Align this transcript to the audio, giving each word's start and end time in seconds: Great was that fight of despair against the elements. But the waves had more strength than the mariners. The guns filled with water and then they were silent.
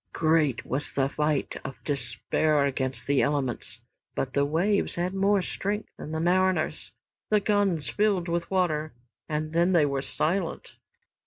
Great 0.13 0.65
was 0.65 0.91
that 0.93 1.11
fight 1.11 1.57
of 1.63 1.79
despair 1.83 2.65
against 2.65 3.05
the 3.05 3.21
elements. 3.21 3.81
But 4.15 4.33
the 4.33 4.45
waves 4.45 4.95
had 4.95 5.13
more 5.13 5.43
strength 5.43 5.91
than 5.95 6.11
the 6.11 6.19
mariners. 6.19 6.91
The 7.29 7.39
guns 7.39 7.87
filled 7.87 8.27
with 8.27 8.49
water 8.49 8.93
and 9.29 9.53
then 9.53 9.73
they 9.73 9.85
were 9.85 10.01
silent. 10.01 10.77